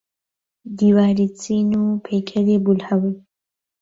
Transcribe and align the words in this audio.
دیواری 0.77 1.27
چین 1.41 1.69
و 1.81 1.83
پەیکەری 2.05 2.57
بولهەول. 2.65 3.15